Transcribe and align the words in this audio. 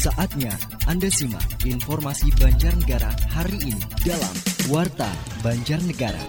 Saatnya 0.00 0.48
Anda 0.88 1.12
simak 1.12 1.60
informasi 1.60 2.32
Banjarnegara 2.40 3.12
hari 3.36 3.60
ini 3.68 3.84
dalam 4.00 4.32
Warta 4.72 5.12
Banjarnegara. 5.44 6.24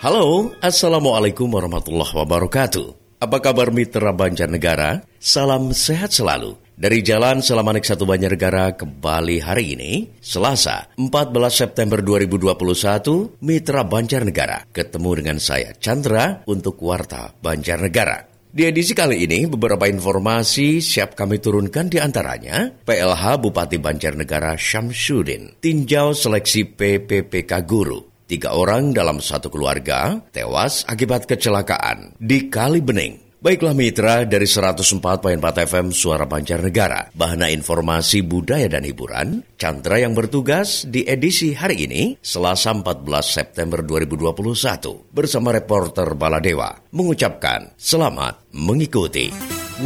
Halo, 0.00 0.56
Assalamualaikum 0.64 1.52
warahmatullahi 1.52 2.08
wabarakatuh. 2.16 3.20
Apa 3.20 3.44
kabar 3.44 3.68
mitra 3.76 4.16
Banjarnegara? 4.16 5.04
Salam 5.20 5.76
sehat 5.76 6.16
selalu. 6.16 6.56
Dari 6.80 7.04
Jalan 7.04 7.44
Selamanik 7.44 7.84
Satu 7.84 8.08
Banjarnegara 8.08 8.72
kembali 8.72 9.44
hari 9.44 9.76
ini, 9.76 10.08
Selasa 10.24 10.88
14 10.96 11.28
September 11.52 12.00
2021, 12.00 13.36
Mitra 13.44 13.84
Banjarnegara 13.84 14.64
ketemu 14.72 15.10
dengan 15.12 15.36
saya 15.36 15.76
Chandra 15.76 16.40
untuk 16.48 16.80
Warta 16.80 17.36
Banjarnegara. 17.36 18.37
Di 18.58 18.66
edisi 18.66 18.90
kali 18.90 19.22
ini, 19.22 19.46
beberapa 19.46 19.86
informasi 19.86 20.82
siap 20.82 21.14
kami 21.14 21.38
turunkan 21.38 21.86
di 21.86 22.02
antaranya 22.02 22.74
PLH 22.82 23.38
Bupati 23.38 23.78
Banjarnegara 23.78 24.58
Syamsuddin, 24.58 25.62
tinjau 25.62 26.10
seleksi 26.10 26.66
PPPK 26.66 27.62
Guru. 27.62 28.26
Tiga 28.26 28.58
orang 28.58 28.90
dalam 28.90 29.22
satu 29.22 29.46
keluarga 29.46 30.18
tewas 30.34 30.82
akibat 30.90 31.30
kecelakaan 31.30 32.18
di 32.18 32.50
Kali 32.50 32.82
Bening. 32.82 33.27
Baiklah 33.38 33.70
mitra 33.70 34.26
dari 34.26 34.50
104.4 34.50 35.38
FM 35.62 35.94
Suara 35.94 36.26
Banjarnegara, 36.26 37.14
bahana 37.14 37.46
informasi 37.46 38.26
budaya 38.26 38.66
dan 38.66 38.82
hiburan, 38.82 39.46
Chandra 39.54 40.02
yang 40.02 40.10
bertugas 40.10 40.82
di 40.90 41.06
edisi 41.06 41.54
hari 41.54 41.86
ini, 41.86 42.18
Selasa 42.18 42.74
14 42.74 42.98
September 43.22 43.86
2021, 43.86 45.14
bersama 45.14 45.54
reporter 45.54 46.18
Baladewa, 46.18 46.82
mengucapkan 46.90 47.78
selamat 47.78 48.50
mengikuti. 48.58 49.30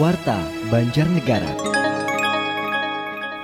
Warta 0.00 0.40
Banjarnegara. 0.72 1.52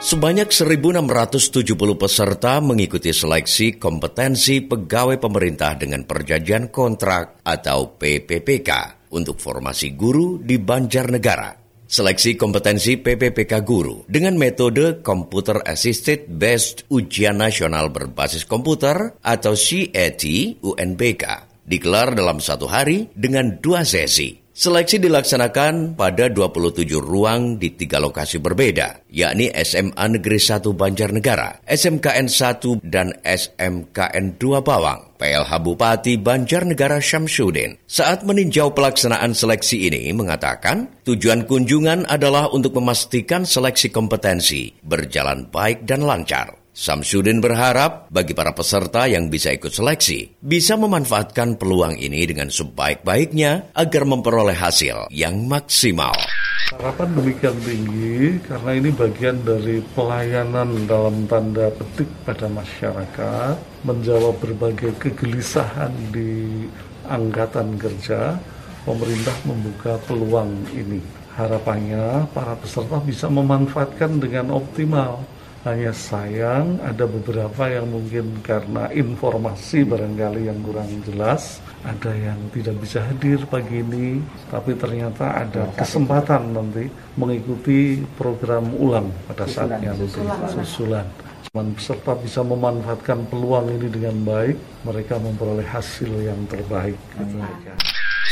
Sebanyak 0.00 0.48
1.670 0.48 1.68
peserta 2.00 2.64
mengikuti 2.64 3.12
seleksi 3.12 3.76
kompetensi 3.76 4.64
pegawai 4.64 5.20
pemerintah 5.20 5.76
dengan 5.76 6.08
perjanjian 6.08 6.72
kontrak 6.72 7.44
atau 7.44 8.00
PPPK 8.00 8.97
untuk 9.14 9.40
formasi 9.40 9.94
guru 9.94 10.40
di 10.40 10.56
Banjarnegara. 10.56 11.68
Seleksi 11.88 12.36
kompetensi 12.36 13.00
PPPK 13.00 13.64
guru 13.64 14.04
dengan 14.04 14.36
metode 14.36 15.00
Computer 15.00 15.64
Assisted 15.64 16.28
Based 16.28 16.84
Ujian 16.92 17.40
Nasional 17.40 17.88
Berbasis 17.88 18.44
Komputer 18.44 19.16
atau 19.24 19.56
CAT 19.56 20.24
UNBK 20.60 21.24
digelar 21.68 22.16
dalam 22.16 22.40
satu 22.40 22.68
hari 22.68 23.12
dengan 23.12 23.60
dua 23.60 23.84
sesi. 23.84 24.47
Seleksi 24.58 24.98
dilaksanakan 24.98 25.94
pada 25.94 26.26
27 26.26 26.82
ruang 26.98 27.62
di 27.62 27.78
tiga 27.78 28.02
lokasi 28.02 28.42
berbeda, 28.42 29.06
yakni 29.06 29.54
SMA 29.54 30.18
Negeri 30.18 30.42
1 30.42 30.74
Banjarnegara, 30.74 31.62
SMKN 31.62 32.26
1 32.26 32.82
dan 32.82 33.14
SMKN 33.22 34.34
2 34.34 34.58
Bawang. 34.58 35.14
PLH 35.14 35.50
Bupati 35.62 36.18
Banjarnegara 36.18 36.98
Syamsuddin 36.98 37.78
saat 37.86 38.26
meninjau 38.26 38.74
pelaksanaan 38.74 39.30
seleksi 39.30 39.94
ini 39.94 40.10
mengatakan 40.10 40.90
tujuan 41.06 41.46
kunjungan 41.46 42.10
adalah 42.10 42.50
untuk 42.50 42.82
memastikan 42.82 43.46
seleksi 43.46 43.94
kompetensi 43.94 44.74
berjalan 44.82 45.46
baik 45.54 45.86
dan 45.86 46.02
lancar. 46.02 46.50
Samsudin 46.78 47.42
berharap 47.42 48.06
bagi 48.06 48.38
para 48.38 48.54
peserta 48.54 49.10
yang 49.10 49.26
bisa 49.26 49.50
ikut 49.50 49.74
seleksi 49.74 50.38
bisa 50.38 50.78
memanfaatkan 50.78 51.58
peluang 51.58 51.98
ini 51.98 52.22
dengan 52.22 52.54
sebaik-baiknya 52.54 53.74
agar 53.74 54.06
memperoleh 54.06 54.54
hasil 54.54 55.10
yang 55.10 55.42
maksimal. 55.50 56.14
Harapan 56.70 57.18
demikian 57.18 57.58
tinggi 57.66 58.38
karena 58.46 58.78
ini 58.78 58.94
bagian 58.94 59.42
dari 59.42 59.82
pelayanan 59.98 60.86
dalam 60.86 61.26
tanda 61.26 61.66
petik 61.74 62.06
pada 62.22 62.46
masyarakat, 62.46 63.58
menjawab 63.82 64.38
berbagai 64.38 64.94
kegelisahan 65.02 65.90
di 66.14 66.62
angkatan 67.10 67.74
kerja, 67.74 68.38
pemerintah 68.86 69.34
membuka 69.42 69.98
peluang 70.06 70.54
ini. 70.70 71.02
Harapannya 71.34 72.30
para 72.30 72.54
peserta 72.54 73.02
bisa 73.02 73.26
memanfaatkan 73.26 74.22
dengan 74.22 74.54
optimal 74.54 75.37
hanya 75.68 75.92
sayang 75.92 76.80
ada 76.80 77.04
beberapa 77.04 77.68
yang 77.68 77.92
mungkin 77.92 78.40
karena 78.40 78.88
informasi 78.88 79.84
barangkali 79.84 80.48
yang 80.48 80.58
kurang 80.64 80.88
jelas, 81.04 81.60
ada 81.84 82.10
yang 82.16 82.40
tidak 82.56 82.80
bisa 82.80 83.04
hadir 83.04 83.44
pagi 83.46 83.84
ini, 83.84 84.24
tapi 84.48 84.72
ternyata 84.74 85.44
ada 85.44 85.68
kesempatan 85.76 86.56
nanti 86.56 86.88
mengikuti 87.20 88.00
program 88.16 88.72
ulang 88.80 89.12
pada 89.28 89.44
saatnya 89.44 89.92
nanti. 89.92 90.24
Susulan. 90.56 91.04
Cuman 91.48 91.72
peserta 91.72 92.12
bisa 92.16 92.40
memanfaatkan 92.44 93.28
peluang 93.28 93.72
ini 93.72 93.88
dengan 93.88 94.16
baik, 94.24 94.56
mereka 94.84 95.16
memperoleh 95.16 95.64
hasil 95.64 96.12
yang 96.20 96.40
terbaik. 96.48 96.96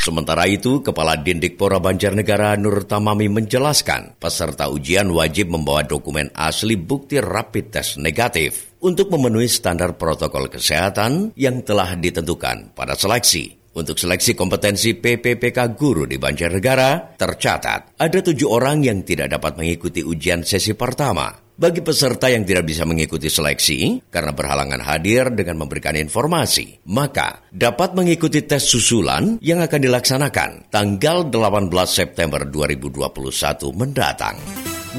Sementara 0.07 0.47
itu, 0.47 0.79
Kepala 0.79 1.19
Dindikpora 1.19 1.83
Banjarnegara 1.83 2.55
Nur 2.55 2.87
Tamami 2.87 3.27
menjelaskan 3.27 4.15
peserta 4.15 4.71
ujian 4.71 5.11
wajib 5.11 5.51
membawa 5.51 5.83
dokumen 5.83 6.31
asli 6.31 6.79
bukti 6.79 7.19
rapid 7.19 7.75
test 7.75 7.99
negatif 7.99 8.71
untuk 8.79 9.11
memenuhi 9.11 9.51
standar 9.51 9.99
protokol 9.99 10.47
kesehatan 10.47 11.35
yang 11.35 11.59
telah 11.59 11.99
ditentukan 11.99 12.71
pada 12.71 12.95
seleksi. 12.95 13.75
Untuk 13.75 13.99
seleksi 13.99 14.31
kompetensi 14.31 14.95
PPPK 14.95 15.75
guru 15.75 16.07
di 16.07 16.15
Banjarnegara, 16.15 17.19
tercatat 17.19 17.99
ada 17.99 18.19
tujuh 18.23 18.47
orang 18.47 18.87
yang 18.87 19.03
tidak 19.03 19.35
dapat 19.35 19.59
mengikuti 19.59 20.07
ujian 20.07 20.39
sesi 20.39 20.71
pertama 20.71 21.46
bagi 21.57 21.81
peserta 21.81 22.29
yang 22.29 22.45
tidak 22.45 22.69
bisa 22.69 22.85
mengikuti 22.85 23.27
seleksi 23.33 24.05
karena 24.13 24.31
berhalangan 24.31 24.77
hadir 24.85 25.33
dengan 25.33 25.65
memberikan 25.65 25.97
informasi, 25.97 26.85
maka 26.85 27.41
dapat 27.49 27.97
mengikuti 27.97 28.45
tes 28.45 28.61
susulan 28.61 29.41
yang 29.41 29.59
akan 29.65 29.81
dilaksanakan 29.81 30.69
tanggal 30.69 31.25
18 31.27 31.73
September 31.89 32.45
2021 32.45 33.73
mendatang. 33.73 34.37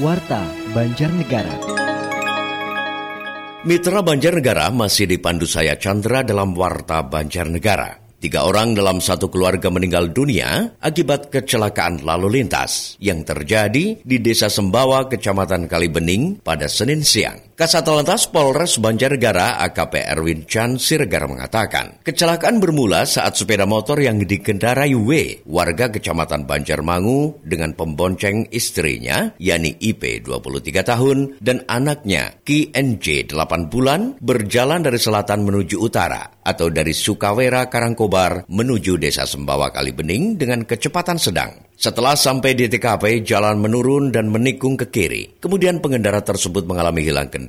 Warta 0.03 0.43
Banjarnegara. 0.75 1.55
Mitra 3.59 3.99
Banjarnegara 3.99 4.71
masih 4.71 5.03
dipandu 5.03 5.43
saya 5.43 5.75
Chandra 5.75 6.23
dalam 6.23 6.55
Warta 6.55 7.03
Banjarnegara. 7.03 7.98
Tiga 8.19 8.43
orang 8.43 8.75
dalam 8.75 8.99
satu 8.99 9.31
keluarga 9.31 9.71
meninggal 9.71 10.11
dunia 10.11 10.75
akibat 10.83 11.31
kecelakaan 11.31 12.03
lalu 12.03 12.43
lintas 12.43 12.99
yang 12.99 13.23
terjadi 13.23 13.95
di 14.03 14.17
Desa 14.19 14.51
Sembawa, 14.51 15.07
Kecamatan 15.07 15.71
Kalibening 15.71 16.43
pada 16.43 16.67
Senin 16.67 16.99
siang. 16.99 17.48
Kasat 17.59 17.83
Lantas 17.91 18.23
Polres 18.31 18.79
Banjarnegara 18.79 19.59
AKP 19.67 20.07
Erwin 20.15 20.47
Chan 20.47 20.79
Siregar 20.79 21.27
mengatakan, 21.27 21.99
kecelakaan 22.07 22.63
bermula 22.63 23.03
saat 23.03 23.35
sepeda 23.35 23.67
motor 23.67 23.99
yang 23.99 24.15
dikendarai 24.23 24.95
W, 24.95 25.43
warga 25.43 25.91
Kecamatan 25.91 26.47
Banjarmangu 26.47 27.43
dengan 27.43 27.75
pembonceng 27.75 28.47
istrinya, 28.55 29.35
yakni 29.43 29.75
IP 29.75 30.23
23 30.23 30.87
tahun, 30.87 31.17
dan 31.43 31.67
anaknya 31.67 32.39
Ki 32.47 32.71
NJ 32.71 33.27
8 33.27 33.67
bulan, 33.67 34.15
berjalan 34.23 34.79
dari 34.79 34.95
selatan 34.95 35.43
menuju 35.43 35.83
utara, 35.83 36.39
atau 36.39 36.71
dari 36.71 36.95
Sukawera 36.95 37.67
Karangkobar 37.67 38.47
menuju 38.47 38.95
Desa 38.95 39.27
Sembawa 39.27 39.67
Kalibening 39.75 40.39
dengan 40.39 40.63
kecepatan 40.63 41.19
sedang. 41.19 41.67
Setelah 41.79 42.15
sampai 42.15 42.59
di 42.59 42.67
TKP, 42.67 43.23
jalan 43.23 43.59
menurun 43.59 44.11
dan 44.11 44.27
menikung 44.27 44.75
ke 44.75 44.91
kiri. 44.91 45.39
Kemudian 45.39 45.79
pengendara 45.79 46.19
tersebut 46.19 46.67
mengalami 46.67 47.07
hilang 47.07 47.31
kendali 47.31 47.48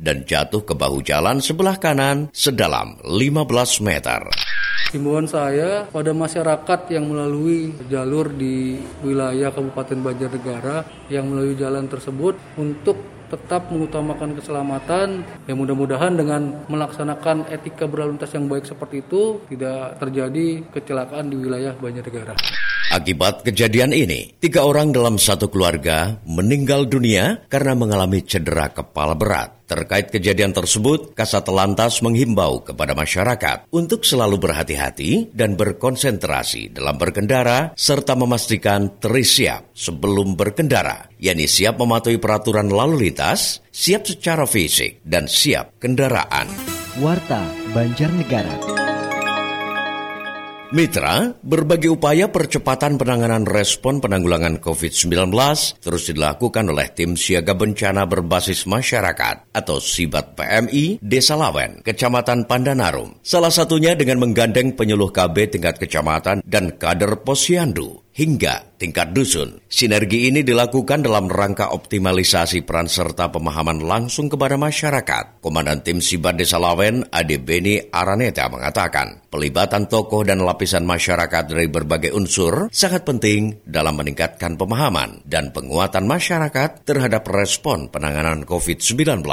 dan 0.00 0.24
jatuh 0.24 0.64
ke 0.64 0.72
bahu 0.72 1.04
jalan 1.04 1.44
sebelah 1.44 1.76
kanan 1.76 2.32
sedalam 2.32 2.96
15 3.04 3.84
meter. 3.84 4.24
Himbauan 4.94 5.26
saya 5.26 5.84
pada 5.90 6.14
masyarakat 6.14 6.80
yang 6.88 7.10
melalui 7.10 7.74
jalur 7.90 8.30
di 8.30 8.78
wilayah 9.02 9.50
Kabupaten 9.50 10.00
Banjarnegara 10.00 10.76
yang 11.10 11.28
melalui 11.28 11.58
jalan 11.58 11.90
tersebut 11.90 12.38
untuk 12.56 13.13
tetap 13.34 13.74
mengutamakan 13.74 14.38
keselamatan. 14.38 15.26
Ya 15.50 15.54
mudah-mudahan 15.58 16.14
dengan 16.14 16.62
melaksanakan 16.70 17.50
etika 17.50 17.90
berlalu 17.90 18.14
lintas 18.14 18.30
yang 18.30 18.46
baik 18.46 18.70
seperti 18.70 19.02
itu 19.02 19.42
tidak 19.50 19.98
terjadi 19.98 20.62
kecelakaan 20.70 21.26
di 21.28 21.36
wilayah 21.42 21.74
Banjarnegara. 21.74 22.38
Akibat 22.94 23.42
kejadian 23.42 23.90
ini, 23.90 24.38
tiga 24.38 24.62
orang 24.62 24.94
dalam 24.94 25.18
satu 25.18 25.50
keluarga 25.50 26.22
meninggal 26.30 26.86
dunia 26.86 27.42
karena 27.50 27.74
mengalami 27.74 28.22
cedera 28.22 28.70
kepala 28.70 29.18
berat. 29.18 29.53
Terkait 29.64 30.12
kejadian 30.12 30.52
tersebut, 30.52 31.16
Kasat 31.16 31.48
Lantas 31.48 32.04
menghimbau 32.04 32.60
kepada 32.60 32.92
masyarakat 32.92 33.72
untuk 33.72 34.04
selalu 34.04 34.36
berhati-hati 34.36 35.32
dan 35.32 35.56
berkonsentrasi 35.56 36.76
dalam 36.76 37.00
berkendara 37.00 37.72
serta 37.72 38.12
memastikan 38.12 39.00
terisiap 39.00 39.72
sebelum 39.72 40.36
berkendara, 40.36 41.08
yakni 41.16 41.48
siap 41.48 41.80
mematuhi 41.80 42.20
peraturan 42.20 42.68
lalu 42.68 43.08
lintas, 43.08 43.64
siap 43.72 44.04
secara 44.04 44.44
fisik, 44.44 45.00
dan 45.00 45.24
siap 45.24 45.80
kendaraan. 45.80 46.52
Warta 47.00 47.40
Banjarnegara. 47.72 48.83
Mitra, 50.74 51.30
berbagai 51.38 51.94
upaya 51.94 52.34
percepatan 52.34 52.98
penanganan 52.98 53.46
respon 53.46 54.02
penanggulangan 54.02 54.58
COVID-19 54.58 55.30
terus 55.78 56.10
dilakukan 56.10 56.66
oleh 56.66 56.90
tim 56.90 57.14
siaga 57.14 57.54
bencana 57.54 58.10
berbasis 58.10 58.66
masyarakat 58.66 59.54
atau 59.54 59.78
SIBAT 59.78 60.34
PMI 60.34 60.98
Desa 60.98 61.38
Lawen, 61.38 61.78
Kecamatan 61.78 62.50
Pandanarum. 62.50 63.22
Salah 63.22 63.54
satunya 63.54 63.94
dengan 63.94 64.18
menggandeng 64.18 64.74
penyuluh 64.74 65.14
KB 65.14 65.54
tingkat 65.54 65.78
kecamatan 65.78 66.42
dan 66.42 66.74
kader 66.74 67.22
posyandu 67.22 68.03
hingga 68.14 68.78
tingkat 68.78 69.10
dusun. 69.10 69.58
Sinergi 69.66 70.30
ini 70.30 70.46
dilakukan 70.46 71.02
dalam 71.02 71.26
rangka 71.26 71.74
optimalisasi 71.74 72.62
peran 72.62 72.86
serta 72.86 73.34
pemahaman 73.34 73.82
langsung 73.82 74.30
kepada 74.30 74.54
masyarakat. 74.54 75.42
Komandan 75.42 75.82
Tim 75.82 75.98
Sibat 75.98 76.38
Desa 76.38 76.62
Lawen, 76.62 77.02
Ade 77.10 77.42
Beni 77.42 77.82
Araneta 77.90 78.46
mengatakan, 78.46 79.26
pelibatan 79.26 79.90
tokoh 79.90 80.22
dan 80.22 80.46
lapisan 80.46 80.86
masyarakat 80.86 81.50
dari 81.50 81.66
berbagai 81.66 82.14
unsur 82.14 82.70
sangat 82.70 83.02
penting 83.02 83.66
dalam 83.66 83.98
meningkatkan 83.98 84.54
pemahaman 84.54 85.26
dan 85.26 85.50
penguatan 85.50 86.06
masyarakat 86.06 86.86
terhadap 86.86 87.26
respon 87.26 87.90
penanganan 87.90 88.46
COVID-19. 88.46 89.26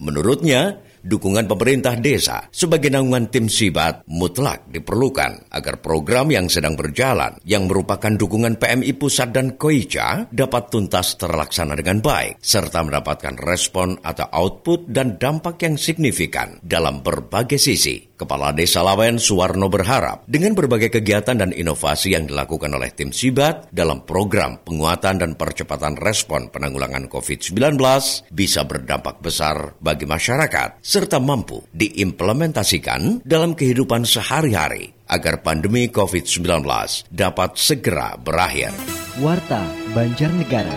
Menurutnya, 0.00 0.80
dukungan 1.02 1.50
pemerintah 1.50 1.98
desa 1.98 2.46
sebagai 2.54 2.88
naungan 2.88 3.28
tim 3.28 3.50
Sibat 3.50 4.06
mutlak 4.06 4.70
diperlukan 4.70 5.50
agar 5.50 5.82
program 5.82 6.30
yang 6.30 6.46
sedang 6.46 6.78
berjalan 6.78 7.36
yang 7.42 7.66
merupakan 7.66 8.14
dukungan 8.14 8.56
PMI 8.56 8.94
Pusat 8.96 9.28
dan 9.34 9.46
Koica 9.58 10.26
dapat 10.30 10.70
tuntas 10.70 11.18
terlaksana 11.18 11.74
dengan 11.74 11.98
baik 11.98 12.38
serta 12.38 12.86
mendapatkan 12.86 13.36
respon 13.42 13.98
atau 14.00 14.26
output 14.30 14.86
dan 14.88 15.18
dampak 15.18 15.58
yang 15.66 15.74
signifikan 15.74 16.62
dalam 16.62 17.02
berbagai 17.02 17.58
sisi. 17.58 18.12
Kepala 18.22 18.54
Desa 18.54 18.86
Lawen 18.86 19.18
Suwarno 19.18 19.66
berharap 19.66 20.30
dengan 20.30 20.54
berbagai 20.54 20.94
kegiatan 20.94 21.34
dan 21.34 21.50
inovasi 21.50 22.14
yang 22.14 22.30
dilakukan 22.30 22.70
oleh 22.70 22.94
tim 22.94 23.10
Sibat 23.10 23.66
dalam 23.74 24.06
program 24.06 24.62
penguatan 24.62 25.18
dan 25.18 25.34
percepatan 25.34 25.98
respon 25.98 26.46
penanggulangan 26.54 27.10
COVID-19 27.10 27.82
bisa 28.30 28.62
berdampak 28.62 29.18
besar 29.18 29.74
bagi 29.82 30.06
masyarakat 30.06 30.86
serta 30.92 31.16
mampu 31.16 31.64
diimplementasikan 31.72 33.24
dalam 33.24 33.56
kehidupan 33.56 34.04
sehari-hari 34.04 34.92
agar 35.08 35.40
pandemi 35.40 35.88
COVID-19 35.88 36.68
dapat 37.08 37.56
segera 37.56 38.20
berakhir. 38.20 38.76
Warta 39.24 39.64
Banjarnegara. 39.96 40.76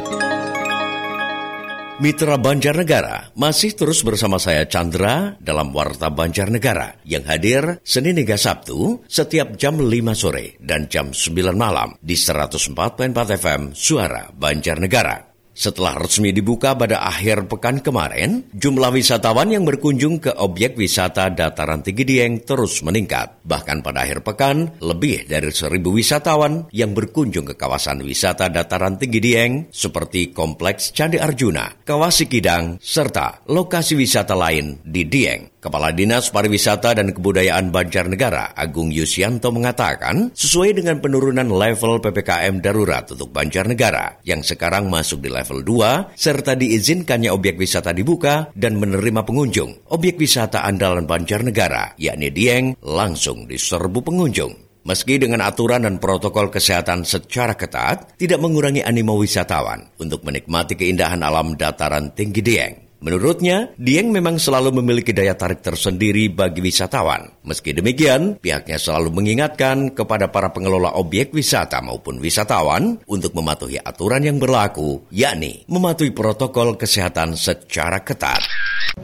Mitra 1.96 2.36
Banjarnegara 2.36 3.36
masih 3.40 3.76
terus 3.76 4.04
bersama 4.04 4.36
saya 4.36 4.68
Chandra 4.68 5.36
dalam 5.40 5.72
Warta 5.76 6.12
Banjarnegara 6.12 7.04
yang 7.08 7.24
hadir 7.28 7.84
Senin 7.84 8.20
hingga 8.20 8.36
Sabtu 8.36 9.04
setiap 9.08 9.56
jam 9.60 9.80
5 9.80 9.92
sore 10.16 10.56
dan 10.64 10.88
jam 10.92 11.12
9 11.12 11.56
malam 11.56 11.96
di 12.00 12.16
104.4 12.16 13.12
FM 13.40 13.62
Suara 13.76 14.32
Banjarnegara. 14.32 15.35
Setelah 15.56 15.96
resmi 15.96 16.36
dibuka 16.36 16.76
pada 16.76 17.08
akhir 17.08 17.48
pekan 17.48 17.80
kemarin, 17.80 18.44
jumlah 18.52 18.92
wisatawan 18.92 19.56
yang 19.56 19.64
berkunjung 19.64 20.20
ke 20.20 20.36
objek 20.36 20.76
wisata 20.76 21.32
dataran 21.32 21.80
tinggi 21.80 22.04
Dieng 22.04 22.44
terus 22.44 22.84
meningkat. 22.84 23.40
Bahkan 23.48 23.80
pada 23.80 24.04
akhir 24.04 24.28
pekan, 24.28 24.76
lebih 24.84 25.32
dari 25.32 25.56
seribu 25.56 25.96
wisatawan 25.96 26.68
yang 26.76 26.92
berkunjung 26.92 27.48
ke 27.48 27.56
kawasan 27.56 28.04
wisata 28.04 28.52
dataran 28.52 29.00
tinggi 29.00 29.24
Dieng 29.24 29.72
seperti 29.72 30.36
Kompleks 30.36 30.92
Candi 30.92 31.24
Arjuna, 31.24 31.88
Kawasi 31.88 32.28
Kidang, 32.28 32.76
serta 32.84 33.48
lokasi 33.48 33.96
wisata 33.96 34.36
lain 34.36 34.84
di 34.84 35.08
Dieng. 35.08 35.55
Kepala 35.66 35.90
Dinas 35.90 36.30
Pariwisata 36.30 36.94
dan 36.94 37.10
Kebudayaan 37.10 37.74
Banjarnegara 37.74 38.54
Agung 38.54 38.94
Yusianto 38.94 39.50
mengatakan, 39.50 40.30
sesuai 40.38 40.78
dengan 40.78 41.02
penurunan 41.02 41.50
level 41.50 42.06
PPKM 42.06 42.62
darurat 42.62 43.10
untuk 43.10 43.34
Banjarnegara 43.34 44.22
yang 44.22 44.46
sekarang 44.46 44.94
masuk 44.94 45.26
di 45.26 45.34
level 45.34 45.66
2 45.66 46.14
serta 46.14 46.54
diizinkannya 46.54 47.34
objek 47.34 47.58
wisata 47.58 47.98
dibuka 47.98 48.54
dan 48.54 48.78
menerima 48.78 49.26
pengunjung, 49.26 49.90
objek 49.90 50.22
wisata 50.22 50.62
andalan 50.62 51.10
Banjarnegara 51.10 51.98
yakni 51.98 52.30
Dieng 52.30 52.78
langsung 52.86 53.50
diserbu 53.50 54.06
pengunjung. 54.06 54.54
Meski 54.86 55.18
dengan 55.18 55.42
aturan 55.42 55.82
dan 55.82 55.98
protokol 55.98 56.54
kesehatan 56.54 57.10
secara 57.10 57.58
ketat, 57.58 58.14
tidak 58.22 58.38
mengurangi 58.38 58.86
animo 58.86 59.18
wisatawan 59.18 59.90
untuk 59.98 60.22
menikmati 60.22 60.78
keindahan 60.78 61.26
alam 61.26 61.58
dataran 61.58 62.14
tinggi 62.14 62.46
Dieng. 62.46 62.85
Menurutnya, 63.04 63.76
Dieng 63.76 64.10
memang 64.10 64.40
selalu 64.40 64.80
memiliki 64.80 65.12
daya 65.12 65.36
tarik 65.36 65.60
tersendiri 65.60 66.32
bagi 66.32 66.64
wisatawan. 66.64 67.44
Meski 67.44 67.76
demikian, 67.76 68.40
pihaknya 68.40 68.80
selalu 68.80 69.12
mengingatkan 69.12 69.92
kepada 69.92 70.32
para 70.32 70.56
pengelola 70.56 70.96
objek 70.96 71.36
wisata 71.36 71.84
maupun 71.84 72.24
wisatawan 72.24 72.98
untuk 73.06 73.36
mematuhi 73.36 73.78
aturan 73.84 74.24
yang 74.24 74.40
berlaku, 74.40 75.04
yakni 75.12 75.68
mematuhi 75.68 76.16
protokol 76.16 76.80
kesehatan 76.80 77.36
secara 77.36 78.00
ketat. 78.02 78.42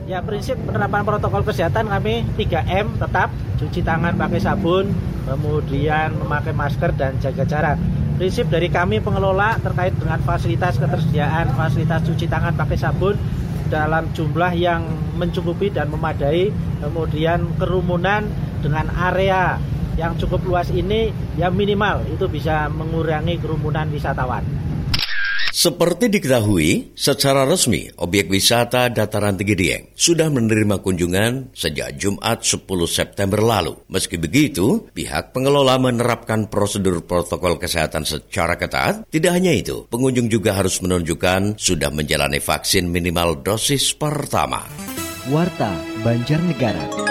Ya 0.08 0.24
prinsip 0.24 0.56
penerapan 0.64 1.04
protokol 1.04 1.44
kesehatan 1.44 1.92
kami 1.92 2.24
3M 2.40 2.96
tetap 2.96 3.28
cuci 3.60 3.84
tangan 3.84 4.16
pakai 4.16 4.40
sabun, 4.40 4.88
kemudian 5.28 6.16
memakai 6.16 6.56
masker 6.56 6.96
dan 6.96 7.20
jaga 7.20 7.44
jarak. 7.44 7.78
Prinsip 8.16 8.48
dari 8.48 8.70
kami 8.70 9.02
pengelola 9.02 9.58
terkait 9.60 9.98
dengan 9.98 10.22
fasilitas 10.22 10.78
ketersediaan 10.78 11.58
fasilitas 11.58 12.06
cuci 12.06 12.30
tangan 12.30 12.54
pakai 12.54 12.78
sabun 12.78 13.18
dalam 13.72 14.12
jumlah 14.12 14.52
yang 14.52 14.84
mencukupi 15.16 15.72
dan 15.72 15.88
memadai 15.88 16.52
kemudian 16.84 17.48
kerumunan 17.56 18.28
dengan 18.60 18.92
area 18.92 19.56
yang 19.96 20.20
cukup 20.20 20.44
luas 20.44 20.68
ini 20.76 21.16
ya 21.40 21.48
minimal 21.48 22.04
itu 22.12 22.28
bisa 22.28 22.68
mengurangi 22.68 23.40
kerumunan 23.40 23.88
wisatawan. 23.92 24.44
Seperti 25.52 26.08
diketahui, 26.08 26.96
secara 26.96 27.44
resmi 27.44 27.92
objek 28.00 28.32
wisata 28.32 28.88
Dataran 28.88 29.36
Tinggi 29.36 29.56
Dieng 29.60 29.84
sudah 29.92 30.32
menerima 30.32 30.80
kunjungan 30.80 31.52
sejak 31.52 32.00
Jumat 32.00 32.40
10 32.40 32.64
September 32.88 33.44
lalu. 33.44 33.76
Meski 33.92 34.16
begitu, 34.16 34.88
pihak 34.96 35.36
pengelola 35.36 35.76
menerapkan 35.76 36.48
prosedur 36.48 37.04
protokol 37.04 37.60
kesehatan 37.60 38.08
secara 38.08 38.56
ketat. 38.56 39.04
Tidak 39.12 39.28
hanya 39.28 39.52
itu, 39.52 39.92
pengunjung 39.92 40.32
juga 40.32 40.56
harus 40.56 40.80
menunjukkan 40.80 41.60
sudah 41.60 41.92
menjalani 41.92 42.40
vaksin 42.40 42.88
minimal 42.88 43.44
dosis 43.44 43.92
pertama. 43.92 44.64
Warta 45.28 45.76
Banjarnegara. 46.00 47.11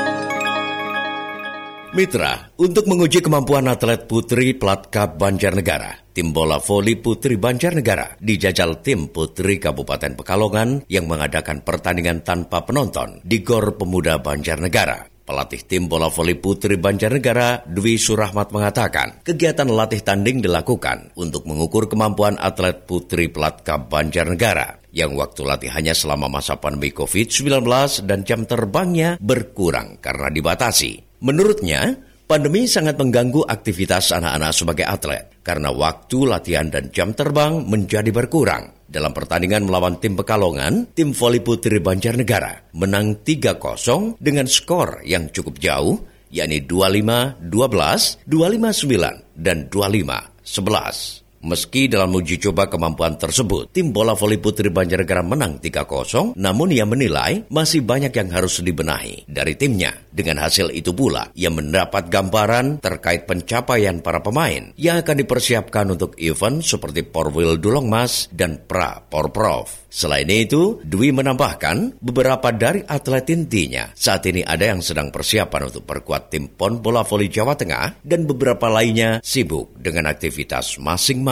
Mitra, 1.91 2.55
untuk 2.55 2.87
menguji 2.87 3.19
kemampuan 3.19 3.67
atlet 3.67 4.07
putri 4.07 4.55
Plat 4.55 4.95
Cup 4.95 5.19
Banjarnegara, 5.19 6.15
tim 6.15 6.31
bola 6.31 6.63
voli 6.63 6.95
putri 6.95 7.35
Banjarnegara 7.35 8.15
dijajal 8.23 8.79
tim 8.79 9.11
putri 9.11 9.59
Kabupaten 9.59 10.15
Pekalongan 10.15 10.87
yang 10.87 11.11
mengadakan 11.11 11.67
pertandingan 11.67 12.23
tanpa 12.23 12.63
penonton 12.63 13.19
di 13.27 13.43
Gor 13.43 13.75
Pemuda 13.75 14.23
Banjarnegara. 14.23 15.11
Pelatih 15.27 15.67
tim 15.67 15.91
bola 15.91 16.07
voli 16.07 16.39
putri 16.39 16.79
Banjarnegara, 16.79 17.67
Dwi 17.67 17.99
Surahmat 17.99 18.55
mengatakan, 18.55 19.27
kegiatan 19.27 19.67
latih 19.67 20.07
tanding 20.07 20.47
dilakukan 20.47 21.11
untuk 21.19 21.43
mengukur 21.51 21.91
kemampuan 21.91 22.39
atlet 22.39 22.87
putri 22.87 23.27
Plat 23.27 23.67
Cup 23.67 23.91
Banjarnegara 23.91 24.79
yang 24.95 25.19
waktu 25.19 25.43
latihannya 25.43 25.99
selama 25.99 26.31
masa 26.31 26.55
pandemi 26.55 26.95
COVID-19 26.95 27.67
dan 28.07 28.23
jam 28.23 28.47
terbangnya 28.47 29.19
berkurang 29.19 29.99
karena 29.99 30.31
dibatasi. 30.31 31.10
Menurutnya, 31.21 32.01
pandemi 32.25 32.65
sangat 32.65 32.97
mengganggu 32.97 33.45
aktivitas 33.45 34.17
anak-anak 34.17 34.53
sebagai 34.57 34.87
atlet 34.89 35.31
karena 35.45 35.69
waktu 35.69 36.25
latihan 36.25 36.73
dan 36.73 36.89
jam 36.89 37.13
terbang 37.13 37.61
menjadi 37.69 38.09
berkurang. 38.09 38.73
Dalam 38.89 39.13
pertandingan 39.13 39.69
melawan 39.69 40.01
tim 40.01 40.17
Pekalongan, 40.17 40.97
tim 40.97 41.13
voli 41.13 41.45
putri 41.45 41.79
Banjarnegara 41.79 42.73
menang 42.75 43.21
3-0 43.21 44.17
dengan 44.17 44.49
skor 44.49 45.05
yang 45.05 45.29
cukup 45.29 45.61
jauh, 45.61 46.01
yakni 46.33 46.65
25-12, 46.65 48.25
25-9, 48.27 49.37
dan 49.37 49.69
25-11. 49.69 51.20
Meski 51.41 51.89
dalam 51.89 52.13
uji 52.13 52.37
coba 52.37 52.69
kemampuan 52.69 53.17
tersebut, 53.17 53.73
tim 53.73 53.97
bola 53.97 54.13
voli 54.13 54.37
putri 54.37 54.69
Banjarnegara 54.69 55.25
menang 55.25 55.57
3-0, 55.57 56.37
namun 56.37 56.69
ia 56.69 56.85
menilai 56.85 57.49
masih 57.49 57.81
banyak 57.81 58.13
yang 58.13 58.29
harus 58.29 58.61
dibenahi 58.61 59.25
dari 59.25 59.57
timnya. 59.57 59.89
Dengan 60.13 60.45
hasil 60.45 60.69
itu 60.77 60.93
pula, 60.93 61.33
ia 61.33 61.49
mendapat 61.49 62.13
gambaran 62.13 62.85
terkait 62.85 63.25
pencapaian 63.25 64.05
para 64.05 64.21
pemain 64.21 64.69
yang 64.77 65.01
akan 65.01 65.17
dipersiapkan 65.25 65.89
untuk 65.97 66.13
event 66.21 66.61
seperti 66.61 67.09
Porwil 67.09 67.57
Dulongmas 67.57 68.29
dan 68.29 68.61
Pra 68.61 69.01
Porprov. 69.01 69.89
Selain 69.89 70.29
itu, 70.29 70.77
Dwi 70.85 71.09
menambahkan 71.09 72.05
beberapa 72.05 72.53
dari 72.53 72.85
atlet 72.85 73.27
intinya 73.33 73.89
saat 73.97 74.29
ini 74.29 74.45
ada 74.45 74.77
yang 74.77 74.85
sedang 74.85 75.09
persiapan 75.09 75.73
untuk 75.73 75.89
perkuat 75.89 76.31
tim 76.31 76.53
PON 76.53 76.85
Bola 76.85 77.01
Voli 77.01 77.33
Jawa 77.33 77.57
Tengah 77.57 78.05
dan 78.05 78.29
beberapa 78.29 78.69
lainnya 78.69 79.25
sibuk 79.25 79.73
dengan 79.81 80.05
aktivitas 80.13 80.77
masing-masing. 80.77 81.30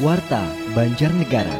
Warta 0.00 0.40
Banjarnegara. 0.72 1.52